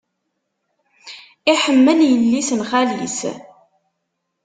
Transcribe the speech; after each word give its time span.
Iḥemmel 1.51 1.99
yelli-s 2.09 2.49
n 2.53 2.61
xali-s. 2.69 3.19